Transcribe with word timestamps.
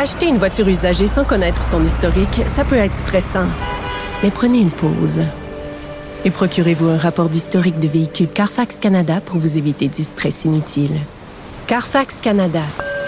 Acheter 0.00 0.28
une 0.28 0.38
voiture 0.38 0.68
usagée 0.68 1.08
sans 1.08 1.24
connaître 1.24 1.64
son 1.68 1.84
historique, 1.84 2.42
ça 2.46 2.64
peut 2.64 2.76
être 2.76 2.94
stressant. 2.94 3.48
Mais 4.22 4.30
prenez 4.30 4.60
une 4.60 4.70
pause. 4.70 5.22
Et 6.24 6.30
procurez-vous 6.30 6.86
un 6.88 6.96
rapport 6.96 7.28
d'historique 7.28 7.80
de 7.80 7.88
véhicule 7.88 8.28
Carfax 8.28 8.78
Canada 8.78 9.20
pour 9.20 9.38
vous 9.38 9.58
éviter 9.58 9.88
du 9.88 10.02
stress 10.04 10.44
inutile. 10.44 11.00
Carfax 11.66 12.20
Canada. 12.20 12.62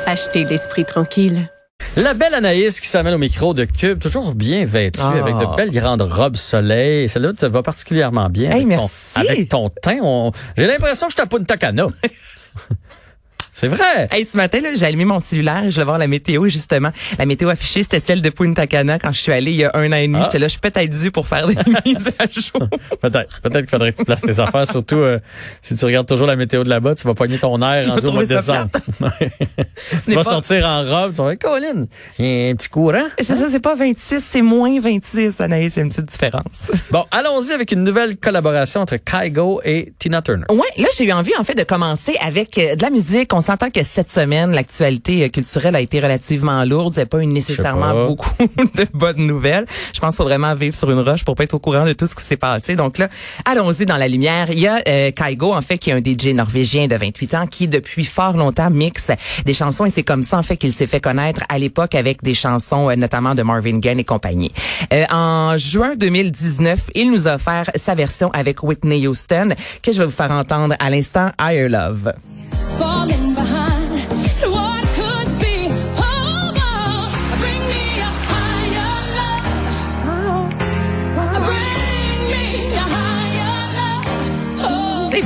Achetez 0.07 0.43
l'esprit 0.43 0.85
tranquille. 0.85 1.49
La 1.97 2.13
belle 2.13 2.35
Anaïs 2.35 2.81
qui 2.81 2.88
s'amène 2.88 3.15
au 3.15 3.19
micro 3.19 3.54
de 3.54 3.67
Cube, 3.67 4.01
toujours 4.01 4.35
bien 4.35 4.65
vêtue, 4.65 4.99
Ah. 5.01 5.11
avec 5.11 5.37
de 5.37 5.57
belles 5.57 5.71
grandes 5.71 6.03
robes 6.03 6.35
soleil. 6.35 7.09
Celle-là 7.09 7.35
te 7.35 7.47
va 7.47 7.63
particulièrement 7.63 8.29
bien. 8.29 8.51
Hey, 8.51 8.63
avec, 8.65 8.65
ton, 8.65 8.69
merci. 8.69 9.19
avec 9.19 9.49
ton 9.49 9.69
teint. 9.71 10.33
J'ai 10.57 10.67
l'impression 10.67 11.07
que 11.07 11.13
je 11.13 11.17
tape 11.19 11.33
une 11.38 11.47
tacana. 11.47 11.87
C'est 13.61 13.67
vrai. 13.69 14.08
Hey, 14.11 14.24
ce 14.24 14.38
matin, 14.38 14.58
là, 14.63 14.71
j'ai 14.74 14.87
allumé 14.87 15.04
mon 15.04 15.21
cellulaire 15.21 15.65
et 15.65 15.71
je 15.71 15.77
vais 15.77 15.85
voir 15.85 15.99
la 15.99 16.06
météo, 16.06 16.48
justement. 16.48 16.88
La 17.19 17.27
météo 17.27 17.51
affichée, 17.51 17.83
c'était 17.83 18.01
celle 18.01 18.23
de 18.23 18.30
Punta 18.30 18.66
Cana 18.66 18.98
quand 18.98 19.12
je 19.12 19.20
suis 19.20 19.33
allée 19.33 19.50
il 19.50 19.59
y 19.59 19.64
a 19.64 19.70
un 19.74 19.92
an 19.92 19.96
et 19.96 20.06
demi. 20.06 20.16
Ah. 20.19 20.24
J'étais 20.24 20.38
là, 20.38 20.46
je 20.46 20.52
suis 20.52 20.60
peut-être 20.60 20.88
dû 20.98 21.10
pour 21.10 21.27
faire 21.28 21.46
des 21.46 21.56
mises 21.84 22.10
à 22.19 22.24
jour. 22.24 22.66
Peut-être. 23.02 23.41
Peut-être 23.42 23.60
qu'il 23.60 23.69
faudrait 23.69 23.92
que 23.92 23.98
tu 23.98 24.05
places 24.06 24.23
tes 24.23 24.41
affaires. 24.41 24.66
Surtout 24.66 24.96
euh, 25.00 25.19
si 25.60 25.74
tu 25.74 25.84
regardes 25.84 26.06
toujours 26.09 26.27
la 26.27 26.36
météo 26.36 26.64
de 26.64 26.70
là-bas, 26.70 26.95
tu 26.95 27.06
vas 27.06 27.12
pogner 27.12 27.38
ton 27.38 27.60
air 27.60 27.84
Je 27.84 27.91
en 27.91 27.96
au 27.98 28.12
mois 28.12 28.24
de 28.24 28.34
décembre. 28.34 28.70
tu 30.05 30.11
vas 30.11 30.14
pas- 30.16 30.24
sortir 30.24 30.64
en 30.64 30.83
robe, 30.83 31.12
tu 31.14 31.22
vas 31.22 31.28
dire, 31.34 31.38
Colin, 31.38 31.86
il 32.19 32.24
y 32.27 32.47
a 32.48 32.50
un 32.52 32.55
petit 32.55 32.69
courant. 32.70 33.08
C'est 33.19 33.24
ça, 33.36 33.50
c'est 33.50 33.62
pas 33.62 33.74
26, 33.74 34.24
c'est 34.24 34.42
moins 34.42 34.80
26, 34.80 35.38
Anaïs, 35.42 35.74
c'est 35.74 35.83
une 35.83 35.91
petite 35.91 36.06
différence. 36.06 36.70
Bon, 36.91 37.05
allons-y 37.11 37.52
avec 37.52 37.72
une 37.72 37.84
nouvelle 37.84 38.16
collaboration 38.16 38.80
entre 38.80 38.97
Kygo 38.97 39.61
et 39.64 39.92
Tina 39.98 40.22
Turner. 40.22 40.45
Ouais, 40.50 40.61
là 40.78 40.88
j'ai 40.97 41.05
eu 41.05 41.12
envie 41.12 41.36
en 41.38 41.45
fait 41.45 41.55
de 41.55 41.64
commencer 41.64 42.16
avec 42.24 42.56
euh, 42.56 42.74
de 42.74 42.83
la 42.83 42.91
musique. 42.91 43.33
On 43.34 43.41
s'entend 43.50 43.70
que 43.70 43.82
cette 43.82 44.12
semaine, 44.12 44.52
l'actualité 44.52 45.24
euh, 45.24 45.28
culturelle 45.28 45.74
a 45.74 45.80
été 45.80 45.98
relativement 45.98 46.64
lourde. 46.64 46.95
Il 46.95 46.98
n'y 46.98 47.02
a 47.02 47.06
pas 47.06 47.18
eu 47.18 47.27
nécessairement 47.27 47.92
pas. 47.92 48.06
beaucoup 48.06 48.30
de 48.38 48.86
bonnes 48.95 49.27
nouvelles. 49.27 49.66
Je 49.92 49.98
pense 49.98 50.14
qu'il 50.14 50.22
faut 50.22 50.28
vraiment 50.28 50.54
vivre 50.54 50.77
sur 50.77 50.88
une 50.88 51.00
roche 51.00 51.25
pour 51.25 51.34
pas 51.34 51.42
être 51.42 51.55
au 51.55 51.58
courant 51.58 51.84
de 51.84 51.92
tout 51.92 52.06
ce 52.06 52.14
qui 52.14 52.22
s'est 52.22 52.36
passé. 52.36 52.77
Donc 52.77 52.98
là, 52.98 53.08
allons-y 53.44 53.86
dans 53.86 53.97
la 53.97 54.06
lumière. 54.06 54.52
Il 54.52 54.60
y 54.60 54.69
a 54.69 54.80
euh, 54.86 55.10
Kygo 55.10 55.52
en 55.52 55.62
fait 55.62 55.78
qui 55.78 55.91
est 55.91 55.94
un 55.94 55.98
DJ 55.98 56.28
norvégien 56.28 56.86
de 56.86 56.94
28 56.94 57.34
ans 57.34 57.47
qui 57.48 57.66
depuis 57.66 58.05
fort 58.05 58.36
longtemps 58.36 58.70
mixe 58.70 59.10
des 59.44 59.55
chansons 59.55 59.84
et 59.84 59.91
c'est 59.91 60.05
comme 60.05 60.22
ça 60.22 60.38
en 60.38 60.44
fait 60.44 60.56
qu'il 60.56 60.72
s'est 60.72 60.86
fait 60.86 61.00
connaître 61.00 61.41
à 61.48 61.58
l'époque 61.58 61.97
avec 61.97 62.22
des 62.22 62.34
chansons 62.34 62.88
euh, 62.88 62.94
notamment 62.94 63.34
de 63.34 63.42
Marvin 63.42 63.78
Gaye 63.78 63.98
et 63.98 64.05
compagnie. 64.05 64.53
Euh, 64.92 65.06
en 65.10 65.58
juin 65.58 65.97
2019, 65.97 66.91
il 66.94 67.10
nous 67.10 67.27
a 67.27 67.34
offert 67.34 67.69
sa 67.75 67.97
version 67.97 68.30
avec 68.30 68.62
Whitney 68.62 69.08
Houston 69.08 69.48
que 69.82 69.91
je 69.91 69.98
vais 69.98 70.06
vous 70.06 70.12
faire 70.12 70.30
entendre 70.30 70.77
à 70.78 70.88
l'instant 70.88 71.32
Higher 71.41 71.69
Love. 71.69 72.12
falling 72.80 73.39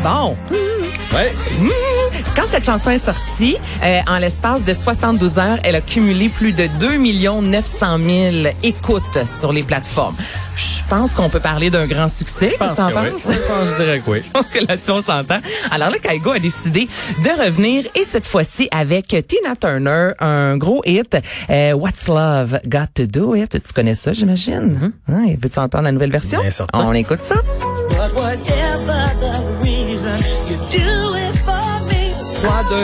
bon. 0.04 0.36
Ouais. 1.14 1.32
Quand 2.36 2.46
cette 2.48 2.64
chanson 2.64 2.90
est 2.90 2.98
sortie, 2.98 3.56
euh, 3.82 4.00
en 4.08 4.18
l'espace 4.18 4.64
de 4.64 4.74
72 4.74 5.38
heures, 5.38 5.58
elle 5.64 5.76
a 5.76 5.80
cumulé 5.80 6.28
plus 6.28 6.52
de 6.52 6.66
2 6.78 6.96
900 6.98 7.98
000 8.42 8.54
écoutes 8.62 9.18
sur 9.30 9.52
les 9.52 9.62
plateformes. 9.62 10.16
Je 10.56 10.88
pense 10.88 11.14
qu'on 11.14 11.28
peut 11.30 11.40
parler 11.40 11.70
d'un 11.70 11.86
grand 11.86 12.08
succès. 12.08 12.50
Je 12.52 12.56
pense 12.58 12.76
Qu'est-ce 12.76 12.88
que 12.92 12.98
oui. 12.98 13.10
penses? 13.10 13.22
Je 13.32 13.38
pense, 13.38 13.68
je 13.70 13.74
dirais 13.82 14.00
que 14.04 14.10
oui. 14.10 14.22
Je 14.24 14.30
pense 14.30 14.50
que 14.50 14.66
là-dessus, 14.66 14.90
on 14.90 15.02
s'entend. 15.02 15.38
Alors 15.70 15.90
là, 15.90 15.98
Kaigo 16.00 16.32
a 16.32 16.38
décidé 16.38 16.88
de 17.22 17.44
revenir 17.44 17.84
et 17.94 18.04
cette 18.04 18.26
fois-ci 18.26 18.68
avec 18.70 19.08
Tina 19.08 19.56
Turner, 19.58 20.10
un 20.20 20.56
gros 20.56 20.82
hit, 20.84 21.16
euh, 21.50 21.72
What's 21.72 22.06
Love 22.08 22.60
Got 22.68 22.86
to 22.94 23.06
Do 23.06 23.34
It? 23.34 23.50
Tu 23.64 23.72
connais 23.72 23.94
ça, 23.94 24.12
j'imagine? 24.12 24.92
Ouais, 25.08 25.38
Veux-tu 25.40 25.58
entendre 25.58 25.84
la 25.84 25.92
nouvelle 25.92 26.12
version? 26.12 26.40
Bien. 26.40 26.50
On 26.74 26.92
écoute 26.92 27.22
ça. 27.22 27.36
But 27.90 28.12
whatever 28.14 29.04
3, 32.44 32.62
2, 32.64 32.76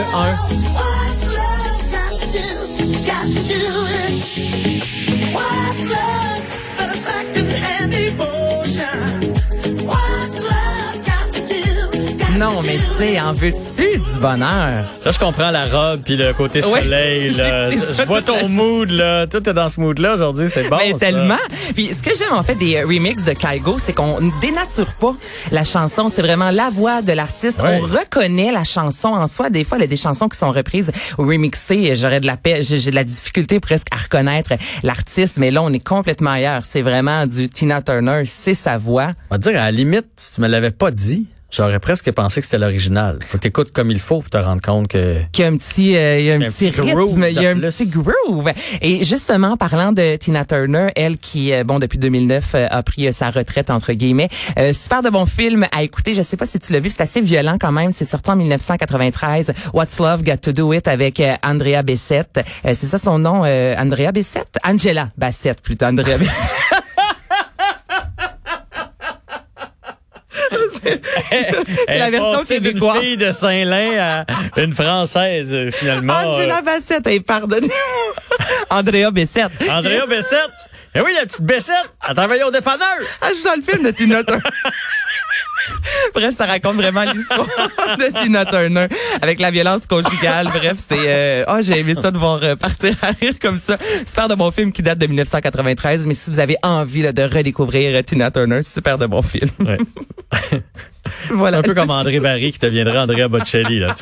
1. 8.16 8.39
Non, 12.40 12.62
mais 12.62 12.78
tu 12.78 12.84
sais, 12.96 13.20
en 13.20 13.34
veux-tu 13.34 13.98
du 13.98 14.18
bonheur? 14.18 14.86
Là, 15.04 15.10
je 15.12 15.18
comprends 15.18 15.50
la 15.50 15.66
robe 15.66 16.00
puis 16.02 16.16
le 16.16 16.32
côté 16.32 16.64
Ouais. 16.64 16.82
soleil. 16.84 17.28
Là. 17.34 17.68
Écouté 17.70 17.92
ça 17.92 18.02
Je 18.02 18.08
vois 18.08 18.22
ton 18.22 18.48
mood. 18.48 18.88
là. 18.90 19.26
Tout 19.26 19.46
est 19.46 19.52
dans 19.52 19.68
ce 19.68 19.78
mood-là 19.78 20.14
aujourd'hui. 20.14 20.48
C'est 20.48 20.70
bon. 20.70 20.78
Ça. 20.78 20.98
tellement. 20.98 21.36
Puis 21.74 21.92
ce 21.92 22.02
que 22.02 22.16
j'aime 22.16 22.32
en 22.32 22.42
fait 22.42 22.54
des 22.54 22.76
euh, 22.76 22.86
remixes 22.86 23.26
de 23.26 23.32
Kygo, 23.34 23.76
c'est 23.76 23.92
qu'on 23.92 24.22
ne 24.22 24.30
dénature 24.40 24.90
pas 24.94 25.14
la 25.52 25.64
chanson. 25.64 26.08
C'est 26.08 26.22
vraiment 26.22 26.50
la 26.50 26.70
voix 26.70 27.02
de 27.02 27.12
l'artiste. 27.12 27.60
Ouais. 27.62 27.78
On 27.78 27.80
reconnaît 27.80 28.52
la 28.52 28.64
chanson 28.64 29.08
en 29.08 29.28
soi. 29.28 29.50
Des 29.50 29.64
fois, 29.64 29.76
il 29.76 29.82
y 29.82 29.84
a 29.84 29.88
des 29.88 29.96
chansons 29.96 30.30
qui 30.30 30.38
sont 30.38 30.50
reprises 30.50 30.92
ou 31.18 31.24
remixées. 31.26 31.94
J'aurais 31.94 32.20
de 32.20 32.26
la 32.26 32.38
paix, 32.38 32.62
j'ai 32.62 32.90
de 32.90 32.94
la 32.94 33.04
difficulté 33.04 33.60
presque 33.60 33.88
à 33.92 33.98
reconnaître 34.02 34.54
l'artiste. 34.82 35.36
Mais 35.36 35.50
là, 35.50 35.62
on 35.62 35.70
est 35.74 35.86
complètement 35.86 36.30
ailleurs. 36.30 36.62
C'est 36.64 36.80
vraiment 36.82 37.26
du 37.26 37.50
Tina 37.50 37.82
Turner. 37.82 38.22
C'est 38.24 38.54
sa 38.54 38.78
voix. 38.78 39.12
On 39.30 39.34
va 39.34 39.38
dire, 39.38 39.52
à 39.60 39.64
la 39.66 39.72
limite, 39.72 40.06
si 40.16 40.32
tu 40.32 40.40
me 40.40 40.48
l'avais 40.48 40.70
pas 40.70 40.90
dit, 40.90 41.26
j'aurais 41.50 41.78
presque 41.80 42.10
pensé 42.12 42.40
que 42.40 42.46
c'était 42.46 42.58
l'original. 42.58 43.18
Faut 43.26 43.38
que 43.38 43.42
t'écoutes 43.42 43.72
comme 43.72 43.90
il 43.90 43.98
faut 44.00 44.20
pour 44.20 44.30
te 44.30 44.36
rendre 44.38 44.62
compte 44.62 44.88
que... 44.88 45.16
Qu'il 45.32 45.44
y 45.44 45.46
a 45.46 45.50
un 45.50 45.56
petit, 45.56 45.96
euh, 45.96 46.18
il 46.18 46.24
y 46.26 46.30
a 46.30 46.34
un, 46.34 46.42
Un 46.42 46.46
petit, 46.46 46.70
petit 46.70 46.80
rythme, 46.80 46.94
groove 46.96 47.26
il 47.28 47.42
y 47.42 47.46
a 47.46 47.50
un 47.50 47.58
plus. 47.58 47.70
petit 47.70 47.90
groove. 47.90 48.50
Et 48.82 49.04
justement, 49.04 49.56
parlant 49.56 49.92
de 49.92 50.16
Tina 50.16 50.44
Turner, 50.44 50.88
elle 50.96 51.18
qui, 51.18 51.52
euh, 51.52 51.64
bon, 51.64 51.78
depuis 51.78 51.98
2009, 51.98 52.54
euh, 52.54 52.66
a 52.70 52.82
pris 52.82 53.06
euh, 53.08 53.12
sa 53.12 53.30
retraite 53.30 53.70
entre 53.70 53.92
guillemets. 53.92 54.28
Euh, 54.58 54.72
super 54.72 55.02
de 55.02 55.10
bon 55.10 55.26
film 55.26 55.66
à 55.72 55.82
écouter. 55.82 56.14
Je 56.14 56.22
sais 56.22 56.36
pas 56.36 56.46
si 56.46 56.58
tu 56.58 56.72
l'as 56.72 56.80
vu, 56.80 56.88
c'est 56.88 57.00
assez 57.02 57.20
violent 57.20 57.56
quand 57.60 57.72
même. 57.72 57.90
C'est 57.92 58.04
sorti 58.04 58.30
en 58.30 58.36
1993. 58.36 59.52
What's 59.74 59.98
Love 59.98 60.22
Got 60.22 60.38
to 60.38 60.52
Do 60.52 60.72
It 60.72 60.88
avec 60.88 61.20
Andrea 61.42 61.82
Bessette. 61.82 62.40
Euh, 62.64 62.72
c'est 62.74 62.86
ça 62.86 62.98
son 62.98 63.18
nom, 63.18 63.42
euh, 63.44 63.74
Andrea 63.78 64.12
Bessette, 64.12 64.56
Angela 64.64 65.08
Bassett 65.16 65.60
plutôt, 65.60 65.86
Andrea 65.86 66.18
Bessette. 66.18 66.50
Elle 71.88 71.98
la 71.98 72.10
version 72.10 72.44
québécoise. 72.44 72.98
fille 72.98 73.16
de 73.16 73.32
Saint-Lin 73.32 73.98
à 73.98 74.60
une 74.60 74.74
Française, 74.74 75.50
euh, 75.52 75.70
finalement. 75.70 76.14
Angela 76.14 76.62
Bassett, 76.62 77.06
hey, 77.06 77.20
pardonnez-moi. 77.20 78.14
Andrea 78.70 79.10
Bessette. 79.10 79.52
Euh, 79.62 79.70
Andrea 79.70 80.06
Bessette. 80.06 80.50
Eh 80.94 81.00
oui, 81.00 81.12
la 81.14 81.24
petite 81.26 81.42
Bessette. 81.42 81.94
Elle 82.08 82.14
travaillait 82.16 82.42
au 82.42 82.50
dépanneur. 82.50 82.86
Ah, 83.20 83.28
je 83.30 83.34
suis 83.34 83.44
dans 83.44 83.54
le 83.54 83.62
film 83.62 83.84
de 83.84 83.90
Tina 83.92 84.24
Turner. 84.24 84.42
Bref, 86.14 86.34
ça 86.34 86.46
raconte 86.46 86.76
vraiment 86.76 87.04
l'histoire 87.04 87.46
de 87.98 88.22
Tina 88.22 88.44
Turner 88.44 88.88
avec 89.22 89.38
la 89.38 89.50
violence 89.50 89.86
conjugale. 89.86 90.48
Bref, 90.48 90.76
c'est 90.76 90.98
euh, 90.98 91.44
oh 91.48 91.58
j'ai 91.60 91.78
aimé 91.78 91.94
ça 91.94 92.10
de 92.10 92.18
voir 92.18 92.40
euh, 92.42 92.56
partir 92.56 92.94
à 93.02 93.10
rire 93.12 93.34
comme 93.40 93.58
ça. 93.58 93.78
Super 94.04 94.28
de 94.28 94.34
bon 94.34 94.50
film 94.50 94.72
qui 94.72 94.82
date 94.82 94.98
de 94.98 95.06
1993, 95.06 96.06
mais 96.06 96.14
si 96.14 96.30
vous 96.30 96.40
avez 96.40 96.56
envie 96.62 97.02
là, 97.02 97.12
de 97.12 97.22
redécouvrir 97.22 97.96
euh, 97.96 98.02
Tina 98.02 98.30
Turner, 98.30 98.62
super 98.62 98.98
de 98.98 99.06
bon 99.06 99.22
film. 99.22 99.50
Ouais. 99.60 99.78
voilà. 101.30 101.58
Un 101.58 101.62
peu 101.62 101.74
comme 101.74 101.90
André 101.90 102.20
Barry 102.20 102.52
qui 102.52 102.58
deviendrait 102.58 102.98
Andrea 102.98 103.28
Bocelli, 103.28 103.78
là. 103.80 103.94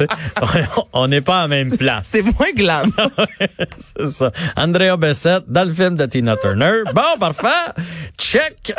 On 0.92 1.08
n'est 1.08 1.20
pas 1.20 1.38
à 1.38 1.42
la 1.42 1.48
même 1.48 1.76
place. 1.76 2.08
C'est 2.10 2.22
moins 2.22 2.52
glam. 2.56 2.90
C'est 3.98 4.08
ça. 4.08 4.30
Andrea 4.56 4.96
Bessette 4.96 5.44
dans 5.48 5.64
le 5.64 5.72
film 5.72 5.94
de 5.96 6.06
Tina 6.06 6.36
Turner. 6.36 6.82
Bon, 6.94 7.18
parfait. 7.18 7.48
Check. 8.18 8.72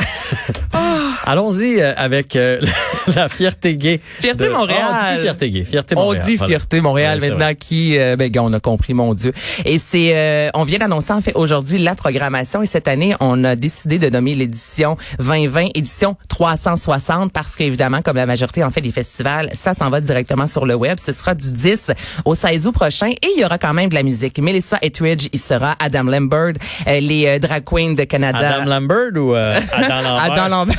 Allons-y 1.26 1.80
euh, 1.82 1.94
avec 1.96 2.36
euh, 2.36 2.60
la 3.16 3.30
fierté 3.30 3.76
gay. 3.76 4.00
Fierté 4.20 4.46
de- 4.46 4.50
Montréal. 4.50 4.80
Ah, 4.92 5.10
on 5.12 5.16
dit 5.16 5.22
fierté 5.22 5.50
gay. 5.52 5.64
Fierté 5.64 5.96
On 5.98 6.02
Montréal. 6.06 6.26
dit 6.26 6.36
voilà. 6.36 6.50
fierté 6.50 6.82
Montréal 6.82 7.20
Ouais, 7.20 7.30
maintenant 7.30 7.54
qui 7.58 7.98
euh, 7.98 8.16
ben 8.16 8.32
on 8.40 8.54
a 8.54 8.60
compris 8.60 8.94
mon 8.94 9.14
dieu. 9.14 9.32
Et 9.66 9.78
c'est 9.78 10.16
euh, 10.16 10.50
on 10.54 10.64
vient 10.64 10.80
d'annoncer 10.80 11.14
en 11.14 11.22
fait 11.22 11.34
aujourd'hui 11.36 11.80
la 11.80 11.96
programmation 11.96 12.62
et 12.62 12.66
cette 12.66 12.88
année 12.88 13.16
on 13.20 13.44
a 13.44 13.56
décidé 13.56 14.00
de 14.00 14.10
nommer 14.10 14.36
l'édition 14.36 14.98
2020 15.20 15.68
édition 15.76 16.16
360 16.30 17.32
parce 17.34 17.56
qu'évidemment 17.56 18.02
comme 18.10 18.18
la 18.18 18.26
majorité 18.26 18.64
en 18.64 18.72
fait 18.72 18.82
des 18.82 18.92
festivals, 18.92 19.52
ça 19.54 19.76
s'en 19.76 19.92
va 19.92 20.02
directement 20.02 20.48
sur 20.48 20.66
le 20.66 20.74
web, 20.74 20.98
ce 21.00 21.12
sera 21.12 21.36
du 21.36 21.52
10 21.52 21.92
au 22.26 22.34
16 22.34 22.66
août 22.66 22.72
prochain 22.72 23.10
et 23.12 23.28
il 23.36 23.40
y 23.40 23.46
aura 23.46 23.60
quand 23.60 23.76
même 23.76 23.88
de 23.90 23.94
la 23.94 24.02
musique. 24.02 24.40
Melissa 24.40 24.80
Etheridge 24.82 25.28
y 25.32 25.38
sera, 25.38 25.76
Adam 25.80 26.06
Lambert, 26.06 26.54
euh, 26.88 27.00
les 27.00 27.28
euh, 27.28 27.38
drag 27.38 27.64
queens 27.64 27.94
de 27.94 28.06
Canada. 28.06 28.56
Adam 28.56 28.66
Lambert 28.68 29.12
ou 29.16 29.36
euh, 29.36 29.54
Adam 29.74 30.02
Lambert? 30.10 30.32
Adam 30.32 30.48
Lambert. 30.48 30.78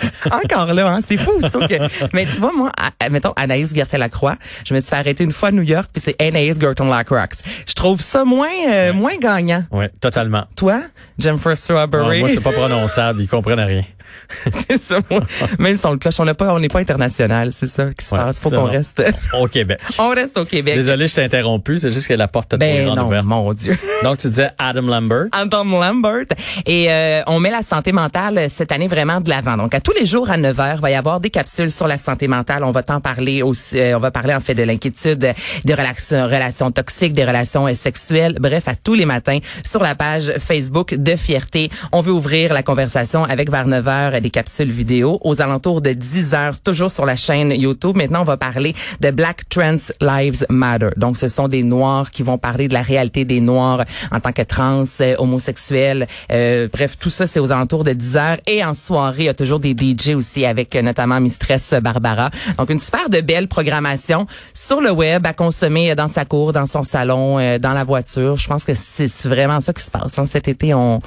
Encore 0.32 0.74
là, 0.74 0.94
hein, 0.94 1.00
c'est 1.04 1.16
fou. 1.16 1.38
que... 1.38 2.06
Mais 2.14 2.26
tu 2.26 2.40
vois, 2.40 2.52
moi, 2.52 2.72
à- 2.98 3.08
mettons 3.08 3.32
Anaïs 3.36 3.72
Gertin-Lacroix, 3.72 4.34
je 4.64 4.74
me 4.74 4.80
suis 4.80 4.96
arrêter 4.96 5.22
une 5.22 5.32
fois 5.32 5.50
à 5.50 5.52
New 5.52 5.62
York, 5.62 5.90
puis 5.92 6.02
c'est 6.02 6.20
Anaïs 6.20 6.58
Gertin-Lacroix. 6.58 7.26
Je 7.68 7.74
trouve 7.74 8.00
ça 8.00 8.24
moins 8.24 8.48
euh, 8.68 8.92
moins 8.92 9.16
gagnant. 9.16 9.62
Oui, 9.70 9.86
totalement. 10.00 10.44
Toi, 10.56 10.80
Jennifer 11.18 11.56
Strawberry? 11.56 12.20
moi, 12.20 12.30
c'est 12.32 12.40
pas 12.40 12.52
prononçable. 12.52 13.22
Ils 13.22 13.28
comprennent 13.28 13.60
rien. 13.60 13.84
c'est 14.68 14.80
ça. 14.80 14.98
moi. 15.10 15.20
Même 15.58 15.76
si 15.76 15.86
on 15.86 15.92
le 15.92 15.98
cloche, 15.98 16.18
on 16.20 16.24
n'a 16.24 16.34
pas, 16.34 16.52
on 16.54 16.58
n'est 16.60 16.68
pas 16.68 16.80
international, 16.80 17.50
c'est 17.52 17.66
ça 17.66 17.86
qui 17.96 18.04
se 18.04 18.14
Ouais, 18.14 18.20
passe. 18.20 18.40
Faut 18.40 18.50
qu'on 18.50 18.64
reste, 18.64 19.02
Au 19.38 19.46
Québec. 19.46 19.80
on 19.98 20.08
reste 20.10 20.38
au 20.38 20.44
Québec. 20.44 20.74
Désolé, 20.74 21.06
je 21.06 21.14
t'ai 21.14 21.22
interrompu. 21.24 21.78
C'est 21.78 21.90
juste 21.90 22.08
que 22.08 22.14
la 22.14 22.28
porte 22.28 22.50
trop 22.50 22.58
Ben 22.58 22.86
non, 22.94 23.06
ouverte. 23.06 23.24
mon 23.24 23.52
Dieu. 23.52 23.76
Donc, 24.02 24.18
tu 24.18 24.28
disais 24.28 24.50
Adam 24.58 24.82
Lambert. 24.82 25.26
Anton 25.34 25.64
Lambert. 25.64 26.26
Et 26.66 26.90
euh, 26.90 27.22
on 27.26 27.38
met 27.40 27.50
la 27.50 27.62
santé 27.62 27.92
mentale 27.92 28.38
euh, 28.38 28.46
cette 28.48 28.72
année 28.72 28.88
vraiment 28.88 29.20
de 29.20 29.28
l'avant. 29.28 29.56
Donc, 29.56 29.74
à 29.74 29.80
tous 29.80 29.92
les 29.98 30.06
jours 30.06 30.30
à 30.30 30.36
9 30.36 30.60
heures, 30.60 30.74
il 30.76 30.80
va 30.82 30.90
y 30.90 30.94
avoir 30.94 31.20
des 31.20 31.30
capsules 31.30 31.70
sur 31.70 31.86
la 31.86 31.98
santé 31.98 32.28
mentale. 32.28 32.64
On 32.64 32.70
va 32.72 32.82
t'en 32.82 33.00
parler 33.00 33.42
aussi. 33.42 33.78
euh, 33.78 33.96
on 33.96 34.00
va 34.00 34.10
parler 34.10 34.34
en 34.34 34.40
fait 34.40 34.54
de 34.54 34.62
l'inquiétude, 34.62 35.32
des 35.64 35.74
relations, 35.74 36.24
relations 36.24 36.70
toxiques, 36.70 37.12
des 37.12 37.24
relations 37.24 37.66
euh, 37.66 37.74
sexuelles. 37.74 38.36
Bref, 38.40 38.68
à 38.68 38.74
tous 38.76 38.94
les 38.94 39.06
matins 39.06 39.38
sur 39.64 39.82
la 39.82 39.94
page 39.94 40.32
Facebook 40.38 40.94
de 40.94 41.16
Fierté. 41.16 41.70
On 41.92 42.00
veut 42.00 42.12
ouvrir 42.12 42.52
la 42.54 42.62
conversation 42.62 43.24
avec 43.24 43.50
vers 43.50 43.66
9 43.66 43.86
heures 44.00 44.20
des 44.20 44.30
capsules 44.30 44.70
vidéo. 44.70 45.18
Aux 45.22 45.40
alentours 45.40 45.80
de 45.80 45.92
10 45.92 46.34
heures, 46.34 46.60
toujours 46.62 46.90
sur 46.90 47.06
la 47.06 47.16
chaîne 47.16 47.50
YouTube. 47.52 47.96
Maintenant, 47.96 48.22
on 48.22 48.24
va 48.24 48.36
parler 48.36 48.74
de 49.00 49.10
Black 49.10 49.48
Trans 49.48 49.76
Lives 50.00 50.44
Matter. 50.48 50.88
Donc, 50.96 51.16
ce 51.16 51.28
sont 51.28 51.48
des 51.48 51.62
Noirs 51.62 52.10
qui 52.10 52.22
vont 52.22 52.38
parler 52.38 52.68
de 52.68 52.74
la 52.74 52.82
réalité 52.82 53.24
des 53.24 53.40
Noirs 53.40 53.84
en 54.12 54.20
tant 54.20 54.32
que 54.32 54.42
trans, 54.42 54.84
euh, 55.00 55.14
homosexuels. 55.18 56.06
Euh, 56.32 56.68
bref, 56.72 56.96
tout 56.98 57.10
ça, 57.10 57.26
c'est 57.26 57.40
aux 57.40 57.52
alentours 57.52 57.84
de 57.84 57.92
10 57.92 58.16
heures. 58.16 58.38
Et 58.46 58.64
en 58.64 58.74
soirée, 58.74 59.22
il 59.22 59.26
y 59.26 59.28
a 59.28 59.34
toujours 59.34 59.60
des 59.60 59.74
DJ 59.76 60.14
aussi 60.14 60.44
avec 60.44 60.74
euh, 60.74 60.82
notamment 60.82 61.20
Mistress 61.20 61.74
Barbara. 61.82 62.30
Donc, 62.58 62.70
une 62.70 62.78
super 62.78 63.08
de 63.10 63.20
belle 63.20 63.48
programmation 63.48 64.26
sur 64.54 64.80
le 64.80 64.90
web 64.90 65.26
à 65.26 65.32
consommer 65.32 65.90
euh, 65.90 65.94
dans 65.94 66.08
sa 66.08 66.24
cour, 66.24 66.52
dans 66.52 66.66
son 66.66 66.82
salon, 66.82 67.36
dans 67.58 67.72
la 67.74 67.84
voiture. 67.84 68.36
Je 68.36 68.48
pense 68.48 68.64
que 68.64 68.74
c'est 68.74 69.08
c'est 69.08 69.28
vraiment 69.28 69.60
ça 69.60 69.72
qui 69.72 69.82
se 69.82 69.90
passe. 69.90 70.18
hein. 70.18 70.26
Cet 70.26 70.48
été, 70.48 70.72
on, 70.74 71.00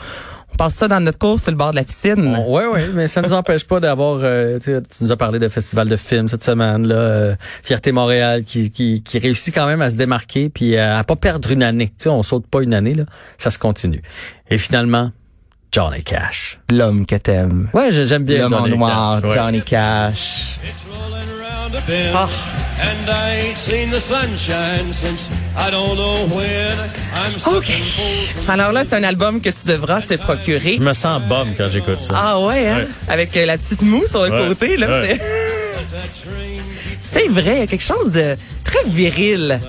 on 0.54 0.56
passe 0.58 0.76
ça 0.76 0.88
dans 0.88 1.00
notre 1.00 1.18
cours 1.18 1.40
sur 1.40 1.52
le 1.52 1.58
bord 1.58 1.72
de 1.72 1.78
la 1.78 1.84
piscine. 1.84 2.38
Oui, 2.48 2.64
oui, 2.72 2.82
mais 2.94 3.08
ça 3.08 3.22
ne 3.22 3.28
nous 3.28 3.34
empêche 3.34 3.66
pas 3.66 3.80
d'avoir, 3.80 4.20
euh, 4.22 4.58
tu 4.60 4.66
sais, 4.66 4.82
tu 4.82 5.04
nous 5.04 5.12
as 5.12 5.18
parlé 5.18 5.40
de 5.40 5.48
festival 5.50 5.90
de 5.90 5.98
films 5.98 6.28
cette 6.28 6.44
semaine, 6.44 6.88
là, 6.88 6.96
euh, 6.96 7.36
Fierté 7.64 7.92
Montréal, 7.92 8.44
qui, 8.44 8.70
qui, 8.72 9.02
qui 9.02 9.20
réussit 9.20 9.54
quand 9.54 9.66
même 9.66 9.82
à 9.82 9.90
se 9.90 9.96
démarquer, 9.96 10.50
puis 10.50 10.78
à, 10.78 11.00
à 11.00 11.04
pas 11.04 11.16
perdre 11.16 11.52
une 11.52 11.64
année. 11.64 11.88
Tu 11.98 12.04
sais, 12.04 12.10
on 12.10 12.22
saute 12.24 12.46
pas 12.48 12.62
une 12.62 12.74
année, 12.74 12.94
là, 12.94 13.06
ça 13.38 13.50
se 13.52 13.58
continue. 13.58 14.02
Et 14.50 14.58
finalement, 14.60 15.12
Johnny 15.72 16.04
Cash. 16.04 16.60
L'homme 16.72 17.06
que 17.08 17.16
t'aimes. 17.16 17.68
Ouais, 17.74 17.92
j'ai- 17.92 18.06
j'aime 18.06 18.24
bien 18.24 18.42
L'homme 18.48 18.54
en 18.54 18.66
Johnny 18.66 18.78
noir, 18.78 19.22
Cash. 19.22 19.30
ouais. 19.32 19.38
Johnny 19.38 19.62
Cash. 19.64 20.60
rolling 20.92 22.63
around 22.78 23.08
a 23.08 23.08
bend. 23.08 23.08
And 23.08 23.10
I 23.10 23.48
ain't 23.50 23.58
seen 23.58 23.90
the 23.92 24.00
sunshine 24.00 24.94
since 24.94 25.28
I 25.56 25.70
don't 25.72 25.96
know 25.96 26.26
when. 26.36 26.78
I'm 27.16 27.56
OK. 27.56 27.72
Alors 28.48 28.72
là, 28.72 28.84
c'est 28.84 28.96
un 28.96 29.04
album 29.04 29.42
que 29.42 29.50
tu 29.50 29.66
devras 29.68 30.02
te 30.02 30.16
procurer. 30.16 30.76
Je 30.78 30.82
me 30.82 30.94
sens 30.94 31.22
bum 31.28 31.54
quand 31.58 31.70
j'écoute 31.70 32.02
ça. 32.02 32.14
Ah 32.16 32.40
ouais, 32.40 32.68
hein? 32.68 32.78
Ouais. 32.80 32.88
Avec 33.08 33.36
euh, 33.38 33.46
la 33.46 33.58
petite 33.58 33.82
moue 33.84 34.06
sur 34.08 34.24
le 34.26 34.32
Ouais, 34.32 34.48
côté, 34.48 34.78
là. 34.78 34.88
ouais. 35.02 35.18
c'est- 35.18 35.22
C'est 37.02 37.28
vrai, 37.28 37.54
il 37.56 37.60
y 37.60 37.62
a 37.62 37.68
quelque 37.68 37.84
chose 37.84 38.12
de 38.12 38.36
très 38.64 38.84
viril 38.88 39.60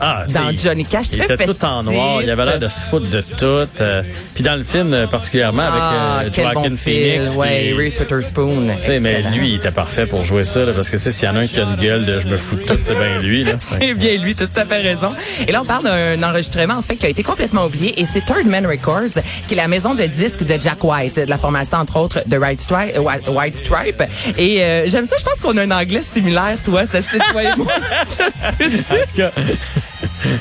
Ah, 0.00 0.24
dans 0.28 0.50
Johnny 0.56 0.84
Cash. 0.84 1.06
Il 1.12 1.22
était 1.22 1.36
tout 1.44 1.50
en 1.64 1.82
festif. 1.82 1.94
noir, 1.94 2.22
il 2.22 2.30
avait 2.30 2.44
l'air 2.46 2.58
de 2.58 2.68
se 2.68 2.80
foutre 2.86 3.08
de 3.10 3.20
tout. 3.20 3.44
euh, 3.80 4.02
puis 4.34 4.42
dans 4.42 4.56
le 4.56 4.62
film 4.64 4.94
euh, 4.94 5.06
particulièrement 5.06 5.62
avec 5.62 5.82
Ah, 5.82 6.20
euh, 6.24 6.30
Joaquin 6.32 6.70
bon 6.70 6.76
Phoenix. 6.76 7.34
Ouais, 7.36 7.74
Reese 7.76 7.98
Witherspoon. 8.00 8.68
Tu 8.80 8.86
sais, 8.86 9.00
mais 9.00 9.22
lui, 9.22 9.50
il 9.50 9.54
était 9.56 9.70
parfait 9.70 10.06
pour 10.06 10.24
jouer 10.24 10.42
ça, 10.44 10.64
là, 10.64 10.72
parce 10.72 10.88
que 10.90 10.96
tu 10.96 11.02
sais, 11.02 11.12
s'il 11.12 11.28
y 11.28 11.30
en 11.30 11.36
a 11.36 11.40
un 11.40 11.46
qui 11.46 11.60
a 11.60 11.64
une 11.64 11.76
gueule 11.76 12.04
de 12.06 12.20
je 12.20 12.26
me 12.28 12.36
fous 12.36 12.56
de 12.56 12.62
tout, 12.62 12.78
c'est 12.82 12.94
bien 12.94 13.18
lui, 13.20 13.44
là. 13.44 13.52
C'est 13.60 13.94
bien 13.94 14.16
lui, 14.16 14.34
tu 14.34 14.42
as 14.44 14.46
tout 14.46 14.60
à 14.60 14.64
fait 14.64 14.80
raison. 14.82 15.12
Et 15.46 15.52
là, 15.52 15.60
on 15.62 15.64
parle 15.64 15.84
d'un 15.84 16.22
enregistrement, 16.22 16.74
en 16.74 16.82
fait, 16.82 16.96
qui 16.96 17.06
a 17.06 17.08
été 17.08 17.22
complètement 17.22 17.64
oublié. 17.66 18.00
Et 18.00 18.04
c'est 18.04 18.24
Third 18.24 18.46
Man 18.46 18.66
Records, 18.66 19.22
qui 19.46 19.54
est 19.54 19.56
la 19.56 19.68
maison 19.68 19.94
de 19.94 20.04
disques 20.04 20.44
de 20.44 20.60
Jack 20.60 20.82
White, 20.82 21.16
de 21.16 21.30
la 21.30 21.38
formation, 21.38 21.78
entre 21.78 21.98
autres, 21.98 22.20
de 22.26 22.36
White 22.38 22.60
Stripe. 22.60 22.96
euh, 22.96 23.00
White- 23.00 23.28
White 23.28 23.56
Stripe. 23.58 24.02
Et 24.38 24.62
euh, 24.62 24.84
j'aime 24.88 25.06
ça, 25.06 25.16
je 25.18 25.24
pense 25.24 25.40
qu'on 25.40 25.56
a 25.58 25.62
un 25.62 25.70
anglais 25.70 26.02
similaire, 26.02 26.56
toi, 26.64 26.86
ça 26.86 27.00
c'est 27.02 27.18
toi 27.18 27.42
et 27.42 27.56
moi. 27.56 27.66
Ça 28.06 28.50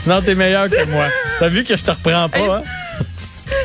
non, 0.05 0.21
t'es 0.21 0.35
meilleur 0.35 0.69
que 0.69 0.85
moi. 0.89 1.05
T'as 1.39 1.49
vu 1.49 1.63
que 1.63 1.75
je 1.75 1.83
te 1.83 1.91
reprends 1.91 2.29
pas, 2.29 2.37
hein? 2.57 2.61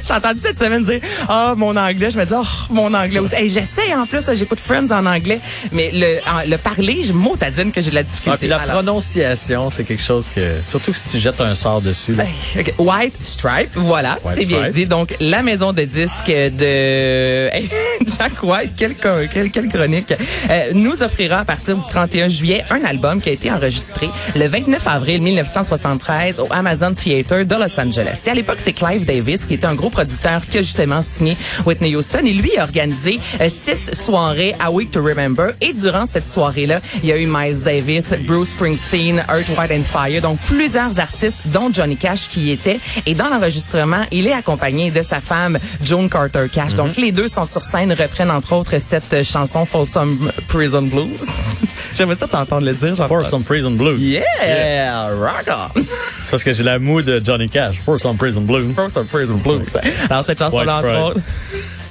J'ai 0.07 0.15
entendu 0.15 0.41
cette 0.41 0.59
semaine 0.59 0.83
dire 0.85 1.01
ah 1.29 1.55
mon 1.57 1.77
anglais, 1.77 2.11
je 2.11 2.19
me 2.19 2.25
dis 2.25 2.33
oh 2.35 2.45
mon 2.71 2.93
anglais 2.95 3.19
aussi. 3.19 3.35
Hey, 3.35 3.51
j'essaie 3.51 3.95
en 3.95 4.07
plus, 4.07 4.25
j'écoute 4.35 4.59
Friends 4.61 4.91
en 4.91 5.05
anglais, 5.05 5.39
mais 5.73 5.91
le 5.93 6.19
en- 6.27 6.49
le 6.49 6.57
parler, 6.57 7.05
je 7.05 7.13
motadine 7.13 7.71
que 7.71 7.83
j'ai 7.83 7.91
de 7.91 7.95
la 7.95 8.01
Ah, 8.01 8.05
difficulté. 8.05 8.39
puis 8.39 8.49
la 8.49 8.57
Alors, 8.61 8.77
prononciation, 8.77 9.69
c'est 9.71 9.85
quelque 9.85 10.03
chose 10.03 10.31
que, 10.35 10.63
surtout 10.63 10.93
que 10.93 10.97
si 10.99 11.09
tu 11.11 11.19
jettes 11.19 11.41
un 11.41 11.55
sort 11.55 11.83
dessus, 11.83 12.15
là. 12.15 12.25
Ok. 12.59 12.75
White 12.79 13.15
Stripe, 13.23 13.71
voilà, 13.75 14.19
c'est 14.35 14.47
bien 14.47 14.71
dit. 14.71 14.87
Donc, 14.87 15.15
la 15.21 15.43
maison 15.43 15.73
de 15.75 15.83
disques 15.83 16.27
de 16.29 17.49
Hey, 17.55 17.69
Jack 18.19 18.43
White, 18.43 18.73
quelle, 18.77 18.95
quelle, 19.29 19.51
quelle 19.51 19.69
chronique, 19.69 20.13
euh, 20.51 20.73
nous 20.75 21.03
offrira 21.03 21.41
à 21.41 21.45
partir 21.45 21.77
du 21.77 21.85
31 21.87 22.29
juillet 22.29 22.65
un 22.71 22.85
album 22.85 23.21
qui 23.21 23.29
a 23.29 23.33
été 23.33 23.51
enregistré 23.51 24.09
le 24.35 24.47
29 24.47 24.87
avril 24.87 25.23
1973 25.23 26.41
au 26.41 26.49
Amazon 26.51 26.95
Theater 26.95 27.47
de 27.47 27.55
Los 27.55 27.81
Angeles. 27.81 28.23
Et 28.27 28.31
à 28.31 28.35
l'époque, 28.35 28.59
c'est 28.63 28.73
Clive 28.73 29.05
Davis 29.05 29.47
qui 29.47 29.55
était 29.55 29.67
un 29.67 29.75
gros 29.75 29.91
producteur 29.91 30.41
qui 30.47 30.59
a 30.59 30.63
justement 30.63 31.03
signé 31.03 31.37
Whitney 31.67 31.95
Houston. 31.95 32.21
Et 32.25 32.33
lui 32.33 32.57
a 32.57 32.65
organisé 32.65 33.19
euh, 33.41 33.49
six 33.49 33.93
soirées 33.95 34.55
à 34.61 34.71
Week 34.71 34.91
to 34.91 35.03
Remember. 35.03 35.53
Et 35.61 35.73
durant 35.73 36.07
cette 36.07 36.27
soirée-là, 36.27 36.81
il 37.03 37.09
y 37.09 37.13
a 37.13 37.17
eu 37.17 37.27
Miles 37.27 37.63
Davis, 37.63 38.15
Bruce 38.27 38.51
Springsteen, 38.51 39.25
Earth, 39.29 39.49
White 39.59 39.73
and 39.73 39.85
Fire, 39.85 40.21
donc 40.21 40.39
plusieurs 40.47 40.99
artistes 40.99 41.43
dont 41.47 41.71
Johnny 41.73 41.97
Cash 41.97 42.29
qui 42.29 42.41
y 42.41 42.51
était. 42.53 42.81
Et 43.07 43.15
dans 43.15 43.29
l'enregistrement, 43.29 44.03
il 44.11 44.27
est 44.27 44.33
accompagné 44.33 44.91
de 44.91 45.03
sa 45.03 45.21
femme 45.21 45.59
Joan 45.83 46.09
Carter 46.09 46.47
Cash. 46.53 46.75
Donc 46.75 46.97
les 46.97 47.13
deux 47.13 47.29
sont 47.29 47.47
sur 47.47 47.65
scène, 47.65 47.93
reprennent 47.95 48.31
entre 48.31 48.53
autres 48.55 48.79
cette 48.79 49.23
chanson 49.25 49.65
Folsom 49.67 50.31
Prison 50.49 50.83
Blues. 50.83 51.19
J'aimerais 51.97 52.17
ça 52.17 52.27
t'entendre 52.27 52.67
le 52.67 52.75
dire, 52.75 52.97
some 53.25 53.45
prison 53.45 53.71
blue. 53.71 53.97
Yeah, 53.99 55.09
rock 55.11 55.45
on. 55.49 55.81
C'est 56.23 56.31
parce 56.31 56.43
que 56.43 56.53
j'ai 56.53 56.65
la 56.65 56.79
moue 56.81 57.03
de 57.03 57.21
Johnny 57.25 57.49
Cash. 57.49 57.77
For 57.85 58.01
some 58.01 58.17
prison 58.17 58.41
blue. 58.41 58.73
Folsom 58.75 59.07
Prison 59.07 59.35
Blues. 59.37 59.77
Alors 60.11 60.25
cette 60.25 60.39
chanson-là, 60.41 60.79
entre 60.79 61.11
autres. 61.11 61.21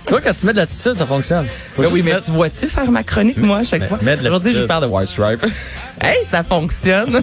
Tu 0.05 0.09
vois, 0.09 0.19
quand 0.19 0.33
tu 0.33 0.45
mets 0.45 0.51
de 0.51 0.57
l'attitude, 0.57 0.97
ça 0.97 1.05
fonctionne. 1.05 1.47
Faut 1.77 1.81
Ben 1.81 1.87
oui, 1.93 2.01
mais 2.03 2.11
mettre- 2.15 2.25
tu 2.25 2.31
vois-tu 2.31 2.67
faire 2.67 2.91
ma 2.91 3.03
chronique, 3.03 3.37
moi, 3.37 3.59
à 3.59 3.63
chaque 3.63 3.83
mais- 3.83 3.87
fois? 3.87 3.99
Aujourd'hui, 4.25 4.53
je 4.53 4.63
parle 4.63 4.83
de 4.83 4.89
White 4.89 5.07
Stripe. 5.07 5.45
hey, 6.01 6.17
ça 6.29 6.43
fonctionne! 6.43 7.21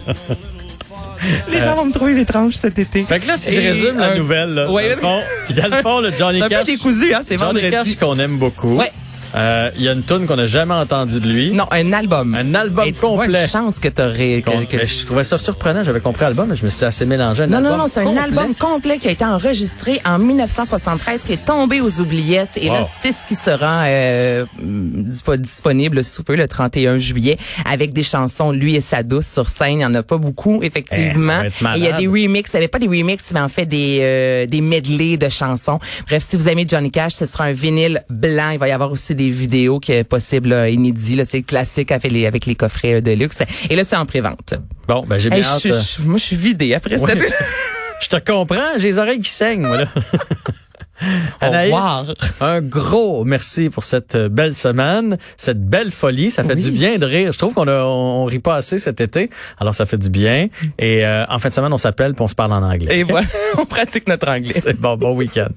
Les 1.49 1.61
gens 1.61 1.75
vont 1.75 1.85
me 1.85 1.91
trouver 1.91 2.19
étrange 2.19 2.53
cet 2.53 2.79
été. 2.79 3.03
Fait 3.05 3.19
que 3.19 3.27
là, 3.27 3.37
si 3.37 3.51
je 3.51 3.59
résume 3.59 3.97
la 3.97 4.15
nouvelle, 4.15 4.53
là, 4.53 4.71
Ouais, 4.71 4.89
dans 4.89 4.95
le 4.95 5.01
fond, 5.01 5.21
dans 5.55 5.67
le 5.75 5.81
fond, 5.81 5.99
le 5.99 6.11
Johnny 6.11 6.39
C'est 6.39 6.45
un 6.45 6.49
peu 6.49 6.55
Cash. 6.55 6.65
décousu, 6.65 7.13
hein, 7.13 7.21
c'est 7.27 7.37
Johnny. 7.39 7.69
Cash 7.69 7.95
qu'on 7.97 8.17
aime 8.19 8.37
beaucoup. 8.37 8.75
Ouais. 8.77 8.91
Euh, 9.35 9.69
Il 9.77 9.83
y 9.83 9.87
a 9.89 9.93
une 9.93 10.03
tune 10.03 10.25
qu'on 10.27 10.35
n'a 10.35 10.45
jamais 10.45 10.73
entendue 10.73 11.19
de 11.19 11.27
lui. 11.27 11.51
Non, 11.53 11.65
un 11.71 11.93
album. 11.93 12.35
Un 12.35 12.53
album 12.53 12.87
Et 12.87 12.91
tu 12.91 12.99
vois 12.99 13.09
complet. 13.25 13.43
une 13.43 13.49
chance 13.49 13.79
que 13.79 13.87
t'aurais... 13.87 14.43
Que, 14.45 14.65
que- 14.65 14.85
je 14.85 15.05
trouvais 15.05 15.23
ça 15.23 15.37
surprenant. 15.37 15.83
J'avais 15.83 15.99
compris 16.01 16.21
l'album, 16.23 16.47
mais 16.49 16.55
je 16.55 16.65
me 16.65 16.69
suis 16.69 16.83
assez 16.85 17.05
mélangé. 17.05 17.43
Un 17.43 17.47
Non, 17.47 17.59
non, 17.61 17.65
album 17.71 17.77
non, 17.79 17.87
c'est 17.89 18.01
un 18.01 18.17
album 18.17 18.55
complet 18.55 18.97
qui 18.97 19.07
a 19.07 19.11
été 19.11 19.23
enregistré 19.25 20.01
en 20.05 20.19
1973, 20.19 21.23
qui 21.23 21.33
est 21.33 21.45
tombé 21.45 21.81
aux 21.81 21.99
oubliettes. 22.01 22.57
Et 22.57 22.67
là, 22.67 22.81
Wow. 22.81 22.87
c'est 22.89 23.11
ce 23.11 23.25
qui 23.25 23.35
sera 23.35 23.83
euh, 23.85 24.45
dis- 24.61 25.21
disponible 25.39 26.03
sous 26.03 26.23
peu, 26.23 26.35
le 26.35 26.47
31 26.47 26.97
juillet, 26.97 27.37
avec 27.65 27.93
des 27.93 28.03
chansons, 28.03 28.51
lui 28.51 28.75
et 28.75 28.81
sa 28.81 29.03
douce 29.03 29.27
sur 29.27 29.47
scène. 29.47 29.71
Il 29.73 29.77
n'y 29.77 29.85
en 29.85 29.95
a 29.95 30.03
pas 30.03 30.17
beaucoup, 30.17 30.59
Eh, 30.61 30.65
effectivement. 30.67 31.43
Et 31.43 31.49
il 31.77 31.83
y 31.83 31.87
a 31.87 31.93
des 31.93 32.07
remixes. 32.07 32.51
Il 32.53 32.57
n'y 32.57 32.63
avait 32.63 32.67
pas 32.67 32.79
des 32.79 32.87
remixes, 32.87 33.31
mais 33.33 33.39
en 33.39 33.49
fait 33.49 33.65
des, 33.65 33.99
euh, 34.01 34.45
des 34.45 34.61
medley 34.61 35.17
de 35.17 35.29
chansons. 35.29 35.79
Bref, 36.07 36.23
si 36.27 36.35
vous 36.37 36.49
aimez 36.49 36.65
Johnny 36.67 36.91
Cash, 36.91 37.13
ce 37.13 37.25
sera 37.25 37.45
un 37.45 37.53
vinyle 37.53 38.03
blanc. 38.09 38.49
Il 38.51 38.59
va 38.59 38.67
y 38.67 38.71
avoir 38.71 38.91
aussi 38.91 39.15
des 39.15 39.20
vidéos 39.29 39.79
qui 39.79 39.91
est 39.93 40.03
possible, 40.03 40.49
là, 40.49 40.69
inédit. 40.69 41.15
Là, 41.15 41.25
c'est 41.25 41.41
classique 41.43 41.91
avec 41.91 42.11
les, 42.11 42.25
avec 42.25 42.45
les 42.45 42.55
coffrets 42.55 42.95
euh, 42.95 43.01
de 43.01 43.11
luxe. 43.11 43.39
Et 43.69 43.75
là, 43.75 43.83
c'est 43.83 43.95
en 43.97 44.05
prévente. 44.05 44.53
Bon, 44.87 45.03
ben 45.07 45.17
j'ai 45.17 45.29
bien 45.29 45.39
Hey, 45.39 45.43
hâte. 45.45 45.61
je 45.63 45.71
suis- 45.71 46.01
je- 46.01 46.07
moi, 46.07 46.17
je 46.17 46.23
suis 46.23 46.35
vidée 46.35 46.73
après 46.73 46.99
Ouais. 46.99 47.11
cette... 47.13 47.33
Je 48.01 48.07
te 48.09 48.31
comprends, 48.31 48.57
j'ai 48.77 48.87
les 48.87 48.97
oreilles 48.97 49.19
qui 49.19 49.29
saignent, 49.29 49.61
moi, 49.61 49.77
là. 49.81 49.87
Anaïs, 51.41 51.73
un 52.41 52.61
gros 52.61 53.23
merci 53.25 53.69
pour 53.71 53.83
cette 53.83 54.13
euh, 54.15 54.29
belle 54.29 54.53
semaine, 54.53 55.17
cette 55.35 55.63
belle 55.67 55.89
folie. 55.91 56.29
Ça 56.29 56.43
fait 56.43 56.53
Oui. 56.53 56.61
du 56.63 56.71
bien 56.71 56.97
de 56.97 57.05
rire. 57.05 57.31
Je 57.31 57.37
trouve 57.39 57.53
qu'on 57.53 57.67
a, 57.67 57.83
on, 57.83 58.21
on 58.21 58.25
rit 58.25 58.39
pas 58.39 58.55
assez 58.55 58.77
cet 58.77 59.01
été. 59.01 59.29
Alors, 59.59 59.73
ça 59.73 59.85
fait 59.87 59.97
du 59.97 60.09
bien. 60.09 60.47
Et 60.77 61.05
euh, 61.05 61.25
en 61.27 61.39
fin 61.39 61.49
de 61.49 61.53
semaine, 61.55 61.73
on 61.73 61.77
s'appelle 61.77 62.13
puis 62.13 62.23
on 62.23 62.27
se 62.27 62.35
parle 62.35 62.53
en 62.53 62.61
anglais. 62.63 62.99
Et 62.99 63.03
voilà, 63.03 63.25
on 63.57 63.65
pratique 63.65 64.07
notre 64.07 64.27
anglais. 64.29 64.53
C'est 64.53 64.79
bon, 64.79 64.95
bon 64.95 65.15
week-end. 65.15 65.47